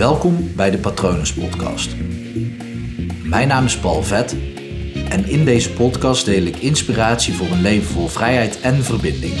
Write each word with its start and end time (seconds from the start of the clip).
Welkom 0.00 0.54
bij 0.56 0.70
de 0.70 0.78
Patronus 0.78 1.34
Podcast. 1.34 1.96
Mijn 3.24 3.48
naam 3.48 3.64
is 3.64 3.78
Paul 3.78 4.02
Vet 4.02 4.32
en 5.08 5.24
in 5.24 5.44
deze 5.44 5.72
podcast 5.72 6.24
deel 6.24 6.42
ik 6.42 6.56
inspiratie 6.56 7.34
voor 7.34 7.46
een 7.46 7.60
leven 7.60 7.88
vol 7.88 8.06
vrijheid 8.08 8.60
en 8.60 8.74
verbinding. 8.74 9.34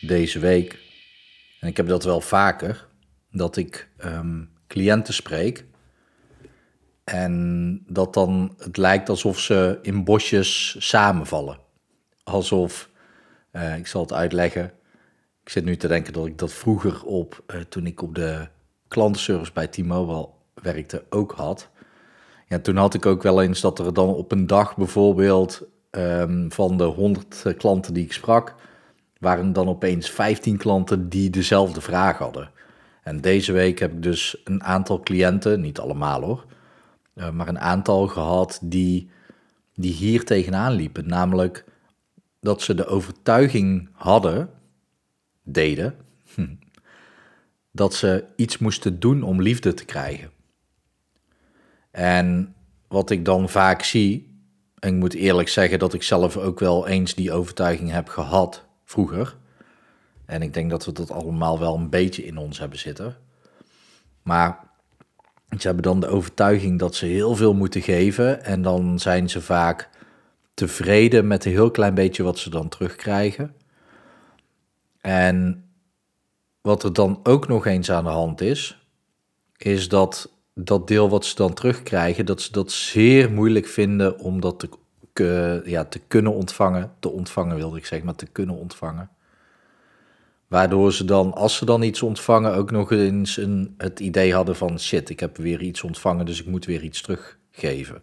Deze 0.00 0.38
week, 0.38 0.78
en 1.60 1.68
ik 1.68 1.76
heb 1.76 1.88
dat 1.88 2.04
wel 2.04 2.20
vaker, 2.20 2.88
dat 3.30 3.56
ik 3.56 3.88
ehm, 3.96 4.44
cliënten 4.66 5.14
spreek 5.14 5.64
en 7.04 7.84
dat 7.86 8.14
dan 8.14 8.54
het 8.58 8.76
lijkt 8.76 9.08
alsof 9.08 9.40
ze 9.40 9.78
in 9.82 10.04
bosjes 10.04 10.76
samenvallen. 10.78 11.58
Alsof, 12.24 12.92
uh, 13.56 13.76
ik 13.76 13.86
zal 13.86 14.00
het 14.00 14.12
uitleggen, 14.12 14.72
ik 15.42 15.48
zit 15.48 15.64
nu 15.64 15.76
te 15.76 15.88
denken 15.88 16.12
dat 16.12 16.26
ik 16.26 16.38
dat 16.38 16.52
vroeger 16.52 17.04
op, 17.04 17.42
uh, 17.46 17.60
toen 17.60 17.86
ik 17.86 18.02
op 18.02 18.14
de 18.14 18.48
klantenservice 18.88 19.52
bij 19.52 19.66
T-Mobile 19.66 20.28
werkte, 20.62 21.04
ook 21.10 21.32
had. 21.32 21.70
Ja, 22.48 22.58
toen 22.58 22.76
had 22.76 22.94
ik 22.94 23.06
ook 23.06 23.22
wel 23.22 23.42
eens 23.42 23.60
dat 23.60 23.78
er 23.78 23.94
dan 23.94 24.08
op 24.08 24.32
een 24.32 24.46
dag 24.46 24.76
bijvoorbeeld 24.76 25.62
um, 25.90 26.52
van 26.52 26.76
de 26.76 26.84
100 26.84 27.54
klanten 27.56 27.94
die 27.94 28.04
ik 28.04 28.12
sprak, 28.12 28.54
waren 29.18 29.52
dan 29.52 29.68
opeens 29.68 30.10
15 30.10 30.56
klanten 30.56 31.08
die 31.08 31.30
dezelfde 31.30 31.80
vraag 31.80 32.18
hadden. 32.18 32.50
En 33.02 33.20
deze 33.20 33.52
week 33.52 33.78
heb 33.78 33.92
ik 33.92 34.02
dus 34.02 34.40
een 34.44 34.62
aantal 34.62 35.00
cliënten, 35.00 35.60
niet 35.60 35.78
allemaal 35.78 36.22
hoor, 36.22 36.44
maar 37.32 37.48
een 37.48 37.60
aantal 37.60 38.06
gehad 38.06 38.58
die, 38.62 39.10
die 39.74 39.92
hier 39.92 40.24
tegenaan 40.24 40.72
liepen. 40.72 41.08
Namelijk 41.08 41.64
dat 42.44 42.62
ze 42.62 42.74
de 42.74 42.86
overtuiging 42.86 43.88
hadden, 43.92 44.50
deden, 45.42 45.94
dat 47.70 47.94
ze 47.94 48.24
iets 48.36 48.58
moesten 48.58 49.00
doen 49.00 49.22
om 49.22 49.42
liefde 49.42 49.74
te 49.74 49.84
krijgen. 49.84 50.30
En 51.90 52.54
wat 52.88 53.10
ik 53.10 53.24
dan 53.24 53.48
vaak 53.48 53.82
zie, 53.82 54.38
en 54.78 54.94
ik 54.94 55.00
moet 55.00 55.14
eerlijk 55.14 55.48
zeggen 55.48 55.78
dat 55.78 55.94
ik 55.94 56.02
zelf 56.02 56.36
ook 56.36 56.58
wel 56.58 56.86
eens 56.86 57.14
die 57.14 57.32
overtuiging 57.32 57.90
heb 57.90 58.08
gehad 58.08 58.64
vroeger. 58.84 59.36
En 60.24 60.42
ik 60.42 60.54
denk 60.54 60.70
dat 60.70 60.84
we 60.84 60.92
dat 60.92 61.10
allemaal 61.10 61.58
wel 61.58 61.76
een 61.76 61.90
beetje 61.90 62.24
in 62.24 62.36
ons 62.36 62.58
hebben 62.58 62.78
zitten. 62.78 63.16
Maar 64.22 64.58
ze 65.58 65.66
hebben 65.66 65.82
dan 65.82 66.00
de 66.00 66.06
overtuiging 66.06 66.78
dat 66.78 66.94
ze 66.94 67.06
heel 67.06 67.34
veel 67.34 67.54
moeten 67.54 67.82
geven. 67.82 68.44
En 68.44 68.62
dan 68.62 68.98
zijn 68.98 69.30
ze 69.30 69.40
vaak 69.40 69.90
tevreden 70.54 71.26
met 71.26 71.44
een 71.44 71.50
heel 71.50 71.70
klein 71.70 71.94
beetje 71.94 72.22
wat 72.22 72.38
ze 72.38 72.50
dan 72.50 72.68
terugkrijgen. 72.68 73.54
En 75.00 75.64
wat 76.60 76.82
er 76.82 76.92
dan 76.92 77.20
ook 77.22 77.48
nog 77.48 77.66
eens 77.66 77.90
aan 77.90 78.04
de 78.04 78.10
hand 78.10 78.40
is, 78.40 78.88
is 79.56 79.88
dat 79.88 80.32
dat 80.54 80.88
deel 80.88 81.08
wat 81.08 81.24
ze 81.24 81.34
dan 81.34 81.54
terugkrijgen, 81.54 82.26
dat 82.26 82.40
ze 82.40 82.52
dat 82.52 82.72
zeer 82.72 83.30
moeilijk 83.30 83.66
vinden 83.66 84.18
om 84.18 84.40
dat 84.40 84.66
te, 85.12 85.62
ja, 85.64 85.84
te 85.84 85.98
kunnen 86.08 86.32
ontvangen. 86.32 86.92
Te 87.00 87.08
ontvangen 87.10 87.56
wilde 87.56 87.76
ik 87.76 87.86
zeggen, 87.86 88.06
maar 88.06 88.16
te 88.16 88.26
kunnen 88.26 88.56
ontvangen. 88.56 89.10
Waardoor 90.48 90.92
ze 90.92 91.04
dan, 91.04 91.34
als 91.34 91.56
ze 91.56 91.64
dan 91.64 91.82
iets 91.82 92.02
ontvangen, 92.02 92.54
ook 92.54 92.70
nog 92.70 92.92
eens 92.92 93.36
een, 93.36 93.74
het 93.78 94.00
idee 94.00 94.34
hadden 94.34 94.56
van 94.56 94.80
shit, 94.80 95.10
ik 95.10 95.20
heb 95.20 95.36
weer 95.36 95.60
iets 95.60 95.82
ontvangen, 95.82 96.26
dus 96.26 96.40
ik 96.40 96.46
moet 96.46 96.64
weer 96.64 96.82
iets 96.82 97.02
teruggeven. 97.02 98.02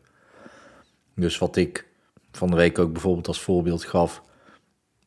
Dus 1.16 1.38
wat 1.38 1.55
ik 1.55 1.91
van 2.31 2.49
de 2.49 2.55
week 2.55 2.79
ook 2.79 2.91
bijvoorbeeld 2.91 3.27
als 3.27 3.41
voorbeeld 3.41 3.83
gaf, 3.83 4.21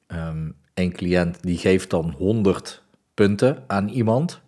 um, 0.07 0.57
een 0.75 0.93
cliënt 0.93 1.43
die 1.43 1.59
geeft 1.59 1.91
dan 1.91 2.15
100 2.19 2.83
punten 3.15 3.65
aan 3.67 3.89
iemand. 3.89 4.41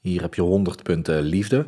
Hier 0.00 0.20
heb 0.20 0.34
je 0.34 0.42
100 0.42 0.82
punten 0.82 1.22
liefde. 1.22 1.66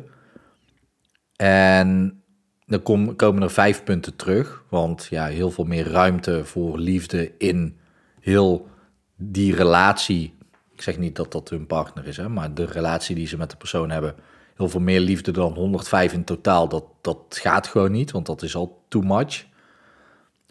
En 1.35 2.21
dan 2.65 2.83
kom, 2.83 3.15
komen 3.15 3.41
er 3.41 3.51
vijf 3.51 3.83
punten 3.83 4.15
terug, 4.15 4.63
want 4.69 5.07
ja, 5.09 5.25
heel 5.25 5.51
veel 5.51 5.63
meer 5.63 5.87
ruimte 5.87 6.45
voor 6.45 6.77
liefde 6.77 7.31
in 7.37 7.77
heel 8.19 8.67
die 9.15 9.55
relatie, 9.55 10.33
ik 10.73 10.81
zeg 10.81 10.97
niet 10.97 11.15
dat 11.15 11.31
dat 11.31 11.49
hun 11.49 11.67
partner 11.67 12.07
is, 12.07 12.17
hè, 12.17 12.29
maar 12.29 12.53
de 12.53 12.65
relatie 12.65 13.15
die 13.15 13.27
ze 13.27 13.37
met 13.37 13.49
de 13.49 13.57
persoon 13.57 13.89
hebben, 13.89 14.15
heel 14.55 14.69
veel 14.69 14.79
meer 14.79 14.99
liefde 14.99 15.31
dan 15.31 15.53
105 15.53 16.13
in 16.13 16.23
totaal, 16.23 16.67
dat, 16.69 16.85
dat 17.01 17.39
gaat 17.41 17.67
gewoon 17.67 17.91
niet, 17.91 18.11
want 18.11 18.25
dat 18.25 18.41
is 18.41 18.55
al 18.55 18.83
too 18.87 19.01
much. 19.01 19.49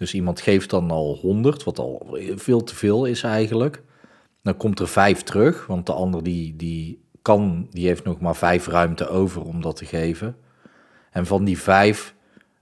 Dus 0.00 0.14
iemand 0.14 0.40
geeft 0.40 0.70
dan 0.70 0.90
al 0.90 1.18
100, 1.20 1.64
wat 1.64 1.78
al 1.78 2.18
veel 2.34 2.64
te 2.64 2.74
veel 2.74 3.04
is 3.04 3.22
eigenlijk. 3.22 3.82
Dan 4.42 4.56
komt 4.56 4.78
er 4.78 4.88
5 4.88 5.22
terug, 5.22 5.66
want 5.66 5.86
de 5.86 5.92
ander 5.92 6.22
die, 6.22 6.56
die 6.56 7.04
kan, 7.22 7.66
die 7.70 7.86
heeft 7.86 8.04
nog 8.04 8.20
maar 8.20 8.36
5 8.36 8.66
ruimte 8.66 9.08
over 9.08 9.42
om 9.42 9.60
dat 9.60 9.76
te 9.76 9.84
geven. 9.84 10.36
En 11.10 11.26
van 11.26 11.44
die 11.44 11.58
5 11.58 12.14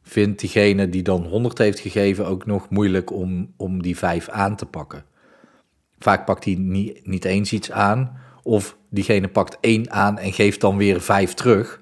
vindt 0.03 0.41
diegene 0.41 0.88
die 0.88 1.03
dan 1.03 1.26
100 1.26 1.59
heeft 1.59 1.78
gegeven 1.78 2.26
ook 2.26 2.47
nog 2.47 2.71
moeilijk 2.71 3.12
om, 3.12 3.53
om 3.56 3.82
die 3.82 3.97
5 3.97 4.28
aan 4.28 4.56
te 4.56 4.66
pakken. 4.66 5.05
Vaak 5.99 6.25
pakt 6.25 6.44
hij 6.44 6.55
niet, 6.55 7.06
niet 7.06 7.25
eens 7.25 7.53
iets 7.53 7.70
aan. 7.70 8.20
Of 8.43 8.76
diegene 8.91 9.28
pakt 9.28 9.59
één 9.60 9.91
aan 9.91 10.19
en 10.19 10.32
geeft 10.32 10.60
dan 10.60 10.76
weer 10.76 11.00
vijf 11.00 11.34
terug. 11.34 11.81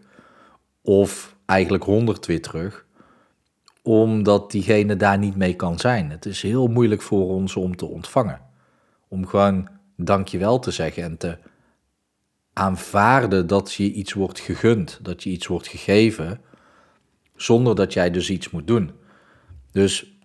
Of 0.83 1.37
eigenlijk 1.47 1.85
honderd 1.85 2.27
weer 2.27 2.43
terug. 2.43 2.86
Omdat 3.87 4.51
diegene 4.51 4.97
daar 4.97 5.19
niet 5.19 5.37
mee 5.37 5.55
kan 5.55 5.79
zijn. 5.79 6.11
Het 6.11 6.27
is 6.27 6.43
heel 6.43 6.67
moeilijk 6.67 7.03
voor 7.03 7.29
ons 7.29 7.57
om 7.57 7.77
te 7.77 7.87
ontvangen. 7.87 8.41
Om 9.09 9.27
gewoon 9.27 9.69
dankjewel 9.97 10.59
te 10.59 10.71
zeggen 10.71 11.03
en 11.03 11.17
te 11.17 11.39
aanvaarden 12.53 13.47
dat 13.47 13.73
je 13.73 13.93
iets 13.93 14.13
wordt 14.13 14.41
gegund. 14.41 14.99
Dat 15.03 15.23
je 15.23 15.31
iets 15.31 15.47
wordt 15.47 15.67
gegeven. 15.67 16.41
Zonder 17.35 17.75
dat 17.75 17.93
jij 17.93 18.11
dus 18.11 18.31
iets 18.31 18.51
moet 18.51 18.67
doen. 18.67 18.91
Dus 19.73 20.19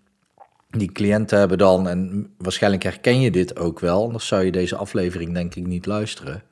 die 0.68 0.92
cliënten 0.92 1.40
hebben 1.40 1.58
dan, 1.58 1.88
en 1.88 2.34
waarschijnlijk 2.38 2.84
herken 2.84 3.22
je 3.22 3.32
dit 3.32 3.60
ook 3.60 3.80
wel, 3.80 4.04
anders 4.04 4.28
zou 4.28 4.44
je 4.44 4.52
deze 4.52 4.76
aflevering 4.76 5.34
denk 5.34 5.56
ik 5.56 5.68
niet 5.68 5.86
luisteren. 5.86 6.44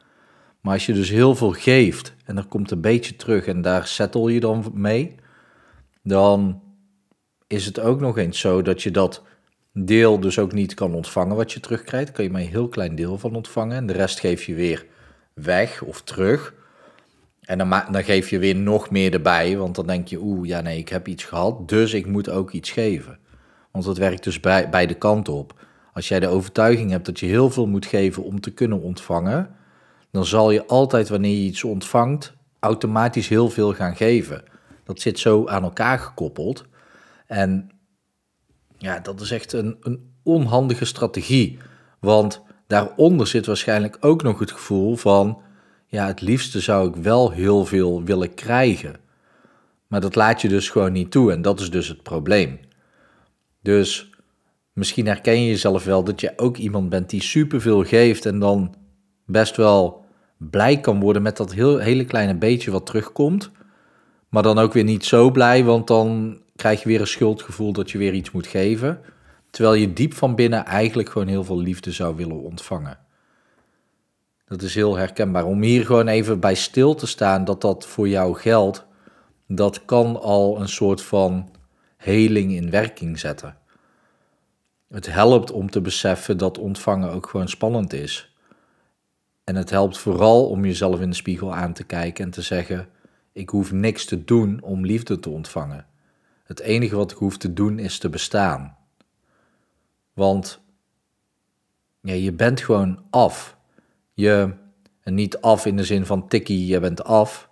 Maar 0.61 0.73
als 0.73 0.85
je 0.85 0.93
dus 0.93 1.09
heel 1.09 1.35
veel 1.35 1.51
geeft 1.51 2.15
en 2.25 2.37
er 2.37 2.45
komt 2.45 2.71
een 2.71 2.81
beetje 2.81 3.15
terug 3.15 3.45
en 3.45 3.61
daar 3.61 3.87
settle 3.87 4.33
je 4.33 4.39
dan 4.39 4.71
mee, 4.73 5.15
dan 6.03 6.61
is 7.49 7.65
het 7.65 7.79
ook 7.79 7.99
nog 7.99 8.17
eens 8.17 8.39
zo 8.39 8.61
dat 8.61 8.81
je 8.81 8.91
dat 8.91 9.23
deel 9.73 10.19
dus 10.19 10.39
ook 10.39 10.51
niet 10.51 10.73
kan 10.73 10.93
ontvangen 10.93 11.35
wat 11.35 11.51
je 11.51 11.59
terugkrijgt. 11.59 12.11
Kan 12.11 12.23
je 12.23 12.31
maar 12.31 12.41
een 12.41 12.47
heel 12.47 12.67
klein 12.67 12.95
deel 12.95 13.17
van 13.17 13.35
ontvangen 13.35 13.77
en 13.77 13.85
de 13.85 13.93
rest 13.93 14.19
geef 14.19 14.43
je 14.43 14.53
weer 14.53 14.85
weg 15.33 15.81
of 15.81 16.01
terug. 16.01 16.53
En 17.41 17.57
dan, 17.57 17.69
dan 17.69 18.03
geef 18.03 18.29
je 18.29 18.39
weer 18.39 18.55
nog 18.55 18.89
meer 18.89 19.13
erbij, 19.13 19.57
want 19.57 19.75
dan 19.75 19.87
denk 19.87 20.07
je, 20.07 20.21
oeh, 20.21 20.47
ja 20.47 20.61
nee, 20.61 20.77
ik 20.77 20.89
heb 20.89 21.07
iets 21.07 21.23
gehad, 21.23 21.67
dus 21.69 21.93
ik 21.93 22.05
moet 22.05 22.29
ook 22.29 22.51
iets 22.51 22.71
geven. 22.71 23.17
Want 23.71 23.85
dat 23.85 23.97
werkt 23.97 24.23
dus 24.23 24.39
bij, 24.39 24.69
beide 24.69 24.93
kanten 24.93 25.33
op. 25.33 25.53
Als 25.93 26.07
jij 26.07 26.19
de 26.19 26.27
overtuiging 26.27 26.91
hebt 26.91 27.05
dat 27.05 27.19
je 27.19 27.25
heel 27.25 27.49
veel 27.49 27.67
moet 27.67 27.85
geven 27.85 28.23
om 28.23 28.39
te 28.39 28.51
kunnen 28.51 28.81
ontvangen, 28.81 29.55
dan 30.11 30.25
zal 30.25 30.51
je 30.51 30.65
altijd 30.65 31.09
wanneer 31.09 31.35
je 31.35 31.47
iets 31.47 31.63
ontvangt, 31.63 32.33
automatisch 32.59 33.27
heel 33.27 33.49
veel 33.49 33.73
gaan 33.73 33.95
geven. 33.95 34.43
Dat 34.83 35.01
zit 35.01 35.19
zo 35.19 35.47
aan 35.47 35.63
elkaar 35.63 35.99
gekoppeld. 35.99 36.67
En 37.29 37.69
ja, 38.77 38.99
dat 38.99 39.21
is 39.21 39.31
echt 39.31 39.53
een, 39.53 39.77
een 39.81 40.13
onhandige 40.23 40.85
strategie. 40.85 41.57
Want 41.99 42.41
daaronder 42.67 43.27
zit 43.27 43.45
waarschijnlijk 43.45 43.97
ook 43.99 44.23
nog 44.23 44.39
het 44.39 44.51
gevoel 44.51 44.95
van, 44.95 45.41
ja, 45.87 46.07
het 46.07 46.21
liefste 46.21 46.59
zou 46.59 46.89
ik 46.89 46.95
wel 46.95 47.31
heel 47.31 47.65
veel 47.65 48.03
willen 48.03 48.33
krijgen. 48.33 48.95
Maar 49.87 50.01
dat 50.01 50.15
laat 50.15 50.41
je 50.41 50.47
dus 50.47 50.69
gewoon 50.69 50.91
niet 50.91 51.11
toe 51.11 51.31
en 51.31 51.41
dat 51.41 51.59
is 51.59 51.71
dus 51.71 51.87
het 51.87 52.03
probleem. 52.03 52.59
Dus 53.61 54.09
misschien 54.73 55.05
herken 55.05 55.41
je 55.41 55.47
jezelf 55.47 55.83
wel 55.83 56.03
dat 56.03 56.21
je 56.21 56.33
ook 56.35 56.57
iemand 56.57 56.89
bent 56.89 57.09
die 57.09 57.21
superveel 57.21 57.83
geeft 57.83 58.25
en 58.25 58.39
dan 58.39 58.75
best 59.25 59.55
wel 59.55 60.05
blij 60.37 60.79
kan 60.79 60.99
worden 60.99 61.21
met 61.21 61.37
dat 61.37 61.53
heel, 61.53 61.77
hele 61.77 62.05
kleine 62.05 62.35
beetje 62.35 62.71
wat 62.71 62.85
terugkomt. 62.85 63.51
Maar 64.29 64.43
dan 64.43 64.57
ook 64.57 64.73
weer 64.73 64.83
niet 64.83 65.05
zo 65.05 65.31
blij, 65.31 65.63
want 65.63 65.87
dan 65.87 66.37
krijg 66.59 66.81
je 66.83 66.87
weer 66.89 67.01
een 67.01 67.07
schuldgevoel 67.07 67.73
dat 67.73 67.91
je 67.91 67.97
weer 67.97 68.13
iets 68.13 68.31
moet 68.31 68.47
geven. 68.47 69.01
Terwijl 69.49 69.73
je 69.73 69.93
diep 69.93 70.13
van 70.13 70.35
binnen 70.35 70.65
eigenlijk 70.65 71.09
gewoon 71.09 71.27
heel 71.27 71.43
veel 71.43 71.59
liefde 71.59 71.91
zou 71.91 72.15
willen 72.15 72.41
ontvangen. 72.41 72.99
Dat 74.45 74.61
is 74.61 74.75
heel 74.75 74.95
herkenbaar. 74.95 75.45
Om 75.45 75.61
hier 75.61 75.85
gewoon 75.85 76.07
even 76.07 76.39
bij 76.39 76.55
stil 76.55 76.95
te 76.95 77.07
staan 77.07 77.45
dat 77.45 77.61
dat 77.61 77.85
voor 77.85 78.07
jou 78.07 78.35
geldt, 78.35 78.85
dat 79.47 79.85
kan 79.85 80.21
al 80.21 80.61
een 80.61 80.69
soort 80.69 81.01
van 81.01 81.49
heling 81.97 82.51
in 82.51 82.69
werking 82.69 83.19
zetten. 83.19 83.57
Het 84.89 85.13
helpt 85.13 85.51
om 85.51 85.69
te 85.69 85.81
beseffen 85.81 86.37
dat 86.37 86.57
ontvangen 86.57 87.11
ook 87.11 87.29
gewoon 87.29 87.49
spannend 87.49 87.93
is. 87.93 88.33
En 89.43 89.55
het 89.55 89.69
helpt 89.69 89.97
vooral 89.97 90.49
om 90.49 90.65
jezelf 90.65 90.99
in 91.01 91.09
de 91.09 91.15
spiegel 91.15 91.55
aan 91.55 91.73
te 91.73 91.83
kijken 91.83 92.23
en 92.23 92.31
te 92.31 92.41
zeggen: 92.41 92.89
Ik 93.33 93.49
hoef 93.49 93.71
niks 93.71 94.05
te 94.05 94.23
doen 94.23 94.61
om 94.61 94.85
liefde 94.85 95.19
te 95.19 95.29
ontvangen. 95.29 95.88
Het 96.49 96.59
enige 96.59 96.95
wat 96.95 97.11
ik 97.11 97.17
hoef 97.17 97.37
te 97.37 97.53
doen 97.53 97.79
is 97.79 97.97
te 97.97 98.09
bestaan. 98.09 98.77
Want 100.13 100.59
je 102.01 102.31
bent 102.31 102.61
gewoon 102.61 103.03
af. 103.09 103.57
Je, 104.13 104.53
niet 105.03 105.41
af 105.41 105.65
in 105.65 105.75
de 105.75 105.83
zin 105.83 106.05
van 106.05 106.27
tikkie, 106.27 106.65
je 106.65 106.79
bent 106.79 107.03
af, 107.03 107.49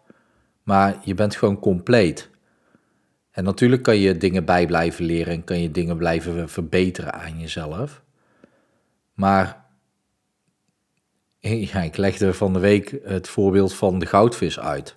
maar 0.63 0.97
je 1.03 1.13
bent 1.13 1.35
gewoon 1.35 1.59
compleet. 1.59 2.29
En 3.31 3.43
natuurlijk 3.43 3.83
kan 3.83 3.97
je 3.97 4.17
dingen 4.17 4.45
bij 4.45 4.65
blijven 4.65 5.05
leren 5.05 5.33
en 5.33 5.43
kan 5.43 5.61
je 5.61 5.71
dingen 5.71 5.97
blijven 5.97 6.49
verbeteren 6.49 7.13
aan 7.13 7.39
jezelf. 7.39 8.03
Maar 9.13 9.65
ja, 11.71 11.81
ik 11.81 11.97
legde 11.97 12.33
van 12.33 12.53
de 12.53 12.59
week 12.59 12.99
het 13.03 13.27
voorbeeld 13.27 13.73
van 13.73 13.99
de 13.99 14.05
goudvis 14.05 14.59
uit. 14.59 14.95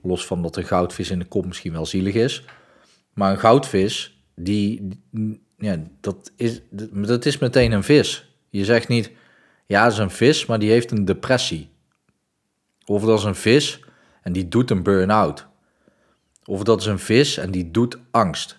Los 0.00 0.26
van 0.26 0.42
dat 0.42 0.56
een 0.56 0.64
goudvis 0.64 1.10
in 1.10 1.18
de 1.18 1.24
kop 1.24 1.46
misschien 1.46 1.72
wel 1.72 1.86
zielig 1.86 2.14
is. 2.14 2.44
Maar 3.12 3.30
een 3.30 3.38
goudvis, 3.38 4.24
die, 4.34 4.88
ja, 5.58 5.76
dat, 6.00 6.32
is, 6.36 6.60
dat 6.92 7.24
is 7.24 7.38
meteen 7.38 7.72
een 7.72 7.82
vis. 7.84 8.36
Je 8.48 8.64
zegt 8.64 8.88
niet, 8.88 9.10
ja, 9.66 9.84
dat 9.84 9.92
is 9.92 9.98
een 9.98 10.10
vis, 10.10 10.46
maar 10.46 10.58
die 10.58 10.70
heeft 10.70 10.90
een 10.90 11.04
depressie. 11.04 11.70
Of 12.84 13.04
dat 13.04 13.18
is 13.18 13.24
een 13.24 13.34
vis 13.34 13.84
en 14.22 14.32
die 14.32 14.48
doet 14.48 14.70
een 14.70 14.82
burn-out. 14.82 15.46
Of 16.44 16.62
dat 16.62 16.80
is 16.80 16.86
een 16.86 16.98
vis 16.98 17.36
en 17.36 17.50
die 17.50 17.70
doet 17.70 17.98
angst. 18.10 18.58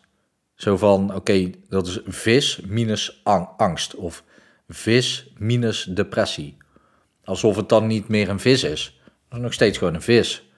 Zo 0.55 0.77
van, 0.77 1.15
oké, 1.15 1.49
dat 1.69 1.87
is 1.87 1.99
vis 2.05 2.59
minus 2.65 3.21
angst. 3.57 3.95
Of 3.95 4.23
vis 4.69 5.33
minus 5.37 5.83
depressie. 5.83 6.57
Alsof 7.23 7.55
het 7.55 7.69
dan 7.69 7.87
niet 7.87 8.07
meer 8.07 8.29
een 8.29 8.39
vis 8.39 8.63
is. 8.63 8.99
Dat 9.29 9.37
is 9.37 9.43
nog 9.43 9.53
steeds 9.53 9.77
gewoon 9.77 9.93
een 9.93 10.01
vis. 10.01 10.49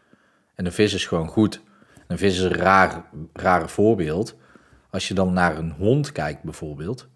En 0.56 0.66
een 0.66 0.72
vis 0.72 0.94
is 0.94 1.06
gewoon 1.06 1.28
goed. 1.28 1.62
Een 2.08 2.18
vis 2.18 2.38
is 2.38 2.44
een 2.44 2.54
raar, 2.54 3.06
raar 3.34 3.70
voorbeeld. 3.70 4.36
Als 4.90 5.08
je 5.08 5.14
dan 5.14 5.34
naar 5.34 5.58
een 5.58 5.72
hond 5.72 6.12
kijkt 6.12 6.44
bijvoorbeeld. 6.44 7.08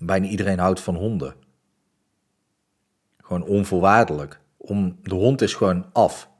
Bijna 0.00 0.26
iedereen 0.26 0.58
houdt 0.58 0.80
van 0.80 0.94
honden. 0.94 1.34
Gewoon 3.18 3.44
onvoorwaardelijk. 3.44 4.40
Om, 4.56 4.98
de 5.02 5.14
hond 5.14 5.42
is 5.42 5.54
gewoon 5.54 5.86
af. 5.92 6.30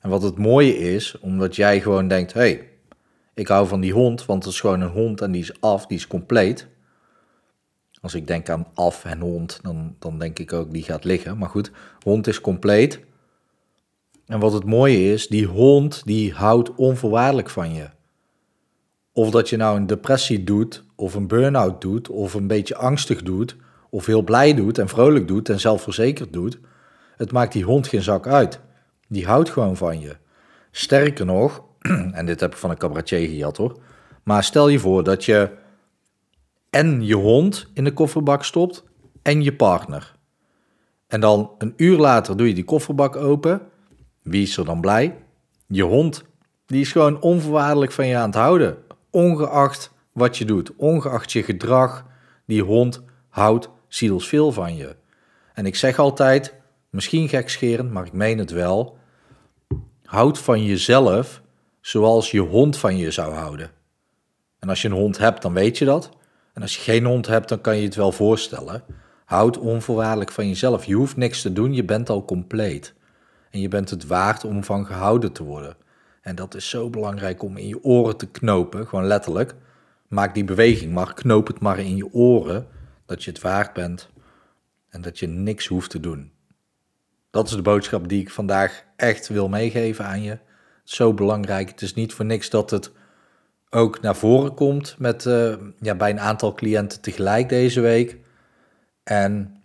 En 0.00 0.10
wat 0.10 0.22
het 0.22 0.38
mooie 0.38 0.78
is, 0.78 1.18
omdat 1.18 1.56
jij 1.56 1.80
gewoon 1.80 2.08
denkt: 2.08 2.32
hé, 2.32 2.40
hey, 2.40 2.68
ik 3.34 3.48
hou 3.48 3.66
van 3.66 3.80
die 3.80 3.92
hond, 3.92 4.26
want 4.26 4.44
het 4.44 4.52
is 4.52 4.60
gewoon 4.60 4.80
een 4.80 4.88
hond 4.88 5.20
en 5.20 5.32
die 5.32 5.42
is 5.42 5.60
af, 5.60 5.86
die 5.86 5.96
is 5.96 6.06
compleet. 6.06 6.66
Als 8.00 8.14
ik 8.14 8.26
denk 8.26 8.48
aan 8.48 8.66
af 8.74 9.04
en 9.04 9.20
hond, 9.20 9.60
dan, 9.62 9.96
dan 9.98 10.18
denk 10.18 10.38
ik 10.38 10.52
ook 10.52 10.72
die 10.72 10.82
gaat 10.82 11.04
liggen. 11.04 11.38
Maar 11.38 11.48
goed, 11.48 11.70
hond 12.02 12.26
is 12.26 12.40
compleet. 12.40 13.00
En 14.28 14.38
wat 14.38 14.52
het 14.52 14.64
mooie 14.64 15.12
is, 15.12 15.28
die 15.28 15.46
hond 15.46 16.02
die 16.04 16.32
houdt 16.32 16.74
onvoorwaardelijk 16.74 17.50
van 17.50 17.74
je. 17.74 17.88
Of 19.12 19.30
dat 19.30 19.48
je 19.48 19.56
nou 19.56 19.76
een 19.76 19.86
depressie 19.86 20.44
doet, 20.44 20.84
of 20.94 21.14
een 21.14 21.26
burn-out 21.26 21.80
doet, 21.80 22.08
of 22.08 22.34
een 22.34 22.46
beetje 22.46 22.76
angstig 22.76 23.22
doet, 23.22 23.56
of 23.90 24.06
heel 24.06 24.22
blij 24.22 24.54
doet 24.54 24.78
en 24.78 24.88
vrolijk 24.88 25.28
doet 25.28 25.48
en 25.48 25.60
zelfverzekerd 25.60 26.32
doet. 26.32 26.58
Het 27.16 27.32
maakt 27.32 27.52
die 27.52 27.64
hond 27.64 27.86
geen 27.86 28.02
zak 28.02 28.26
uit. 28.26 28.60
Die 29.08 29.26
houdt 29.26 29.50
gewoon 29.50 29.76
van 29.76 30.00
je. 30.00 30.16
Sterker 30.70 31.26
nog, 31.26 31.64
en 32.12 32.26
dit 32.26 32.40
heb 32.40 32.52
ik 32.52 32.58
van 32.58 32.70
een 32.70 32.78
cabaretier 32.78 33.28
gehad 33.28 33.56
hoor. 33.56 33.80
Maar 34.22 34.44
stel 34.44 34.68
je 34.68 34.78
voor 34.78 35.04
dat 35.04 35.24
je 35.24 35.50
en 36.70 37.06
je 37.06 37.14
hond 37.14 37.70
in 37.74 37.84
de 37.84 37.92
kofferbak 37.92 38.44
stopt 38.44 38.84
en 39.22 39.42
je 39.42 39.54
partner. 39.54 40.16
En 41.06 41.20
dan 41.20 41.50
een 41.58 41.72
uur 41.76 41.98
later 41.98 42.36
doe 42.36 42.48
je 42.48 42.54
die 42.54 42.64
kofferbak 42.64 43.16
open. 43.16 43.60
Wie 44.28 44.42
is 44.42 44.56
er 44.56 44.64
dan 44.64 44.80
blij? 44.80 45.16
Je 45.66 45.82
hond. 45.82 46.24
Die 46.66 46.80
is 46.80 46.92
gewoon 46.92 47.20
onvoorwaardelijk 47.20 47.92
van 47.92 48.06
je 48.06 48.16
aan 48.16 48.30
het 48.30 48.34
houden. 48.34 48.76
Ongeacht 49.10 49.92
wat 50.12 50.36
je 50.36 50.44
doet, 50.44 50.72
ongeacht 50.76 51.32
je 51.32 51.42
gedrag, 51.42 52.06
die 52.46 52.62
hond 52.62 53.02
houdt 53.28 53.68
zielsveel 53.88 54.52
van 54.52 54.76
je. 54.76 54.96
En 55.54 55.66
ik 55.66 55.76
zeg 55.76 55.98
altijd, 55.98 56.54
misschien 56.90 57.28
gekscherend, 57.28 57.90
maar 57.90 58.06
ik 58.06 58.12
meen 58.12 58.38
het 58.38 58.50
wel. 58.50 58.98
Houd 60.04 60.38
van 60.38 60.64
jezelf 60.64 61.42
zoals 61.80 62.30
je 62.30 62.40
hond 62.40 62.76
van 62.76 62.96
je 62.96 63.10
zou 63.10 63.34
houden. 63.34 63.70
En 64.58 64.68
als 64.68 64.82
je 64.82 64.88
een 64.88 64.94
hond 64.94 65.18
hebt, 65.18 65.42
dan 65.42 65.52
weet 65.52 65.78
je 65.78 65.84
dat. 65.84 66.10
En 66.54 66.62
als 66.62 66.76
je 66.76 66.82
geen 66.82 67.04
hond 67.04 67.26
hebt, 67.26 67.48
dan 67.48 67.60
kan 67.60 67.76
je 67.76 67.84
het 67.84 67.94
wel 67.94 68.12
voorstellen. 68.12 68.82
Houd 69.24 69.58
onvoorwaardelijk 69.58 70.32
van 70.32 70.48
jezelf. 70.48 70.84
Je 70.84 70.94
hoeft 70.94 71.16
niks 71.16 71.42
te 71.42 71.52
doen, 71.52 71.74
je 71.74 71.84
bent 71.84 72.10
al 72.10 72.24
compleet. 72.24 72.94
En 73.50 73.60
je 73.60 73.68
bent 73.68 73.90
het 73.90 74.06
waard 74.06 74.44
om 74.44 74.64
van 74.64 74.86
gehouden 74.86 75.32
te 75.32 75.42
worden. 75.42 75.76
En 76.20 76.34
dat 76.34 76.54
is 76.54 76.68
zo 76.68 76.90
belangrijk 76.90 77.42
om 77.42 77.56
in 77.56 77.68
je 77.68 77.84
oren 77.84 78.16
te 78.16 78.26
knopen, 78.26 78.86
gewoon 78.86 79.06
letterlijk. 79.06 79.54
Maak 80.08 80.34
die 80.34 80.44
beweging 80.44 80.92
maar, 80.92 81.14
knoop 81.14 81.46
het 81.46 81.60
maar 81.60 81.78
in 81.78 81.96
je 81.96 82.12
oren 82.12 82.66
dat 83.06 83.24
je 83.24 83.30
het 83.30 83.40
waard 83.40 83.72
bent 83.72 84.08
en 84.88 85.00
dat 85.00 85.18
je 85.18 85.26
niks 85.26 85.66
hoeft 85.66 85.90
te 85.90 86.00
doen. 86.00 86.32
Dat 87.30 87.46
is 87.46 87.54
de 87.54 87.62
boodschap 87.62 88.08
die 88.08 88.20
ik 88.20 88.30
vandaag 88.30 88.84
echt 88.96 89.28
wil 89.28 89.48
meegeven 89.48 90.04
aan 90.04 90.22
je. 90.22 90.38
Zo 90.84 91.14
belangrijk. 91.14 91.68
Het 91.68 91.82
is 91.82 91.94
niet 91.94 92.12
voor 92.12 92.24
niks 92.24 92.50
dat 92.50 92.70
het 92.70 92.92
ook 93.70 94.00
naar 94.00 94.16
voren 94.16 94.54
komt 94.54 94.94
met, 94.98 95.24
uh, 95.24 95.54
ja, 95.80 95.94
bij 95.94 96.10
een 96.10 96.20
aantal 96.20 96.54
cliënten 96.54 97.00
tegelijk 97.00 97.48
deze 97.48 97.80
week. 97.80 98.16
En 99.02 99.62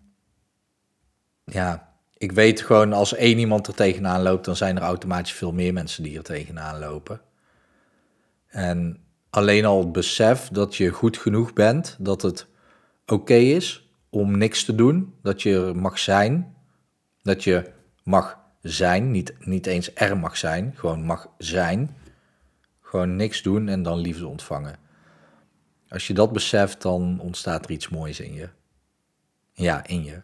ja, 1.43 1.92
ik 2.23 2.31
weet 2.31 2.61
gewoon 2.61 2.93
als 2.93 3.13
één 3.13 3.37
iemand 3.37 3.67
er 3.67 3.73
tegenaan 3.73 4.21
loopt, 4.21 4.45
dan 4.45 4.55
zijn 4.55 4.75
er 4.75 4.81
automatisch 4.81 5.33
veel 5.33 5.51
meer 5.51 5.73
mensen 5.73 6.03
die 6.03 6.17
er 6.17 6.23
tegenaan 6.23 6.79
lopen. 6.79 7.21
En 8.47 8.97
alleen 9.29 9.65
al 9.65 9.91
besef 9.91 10.47
dat 10.47 10.75
je 10.75 10.89
goed 10.89 11.17
genoeg 11.17 11.53
bent, 11.53 11.95
dat 11.99 12.21
het 12.21 12.47
oké 13.05 13.33
is 13.33 13.89
om 14.09 14.37
niks 14.37 14.63
te 14.63 14.75
doen, 14.75 15.13
dat 15.21 15.41
je 15.41 15.71
mag 15.75 15.99
zijn, 15.99 16.55
dat 17.21 17.43
je 17.43 17.71
mag 18.03 18.39
zijn, 18.61 19.11
niet, 19.11 19.33
niet 19.39 19.65
eens 19.65 19.91
er 19.93 20.17
mag 20.17 20.37
zijn, 20.37 20.73
gewoon 20.75 21.03
mag 21.03 21.27
zijn. 21.37 21.95
Gewoon 22.81 23.15
niks 23.15 23.41
doen 23.41 23.67
en 23.67 23.83
dan 23.83 23.97
liefde 23.99 24.27
ontvangen. 24.27 24.75
Als 25.89 26.07
je 26.07 26.13
dat 26.13 26.33
beseft, 26.33 26.81
dan 26.81 27.19
ontstaat 27.19 27.65
er 27.65 27.71
iets 27.71 27.89
moois 27.89 28.19
in 28.19 28.33
je. 28.33 28.49
Ja, 29.53 29.85
in 29.87 30.03
je. 30.03 30.21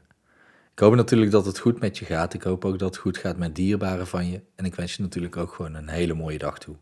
Ik 0.80 0.86
hoop 0.86 0.96
natuurlijk 0.96 1.32
dat 1.32 1.46
het 1.46 1.60
goed 1.60 1.80
met 1.80 1.98
je 1.98 2.06
gaat. 2.06 2.34
Ik 2.34 2.44
hoop 2.44 2.66
ook 2.66 2.80
dat 2.80 2.90
het 2.90 2.98
goed 2.98 3.18
gaat 3.18 3.38
met 3.38 3.56
dierbaren 3.56 4.08
van 4.08 4.30
je. 4.30 4.42
En 4.56 4.66
ik 4.66 4.76
wens 4.76 4.96
je 4.96 5.02
natuurlijk 5.02 5.38
ook 5.38 5.54
gewoon 5.54 5.74
een 5.74 5.90
hele 5.90 6.14
mooie 6.14 6.38
dag 6.38 6.60
toe. 6.60 6.76